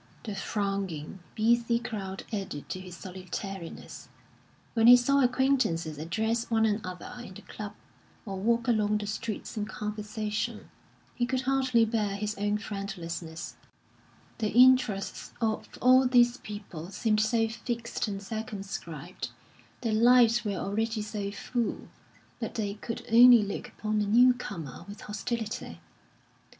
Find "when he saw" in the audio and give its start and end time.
4.73-5.21